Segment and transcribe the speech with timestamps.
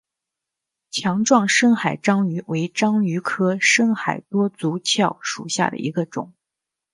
[0.89, 6.33] 强壮深海章鱼为章鱼科深海多足蛸属下的一个种。